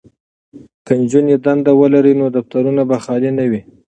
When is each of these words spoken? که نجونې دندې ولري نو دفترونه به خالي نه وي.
که 0.85 0.93
نجونې 1.01 1.35
دندې 1.45 1.73
ولري 1.79 2.13
نو 2.21 2.25
دفترونه 2.37 2.81
به 2.89 2.97
خالي 3.03 3.31
نه 3.37 3.45
وي. 3.49 3.61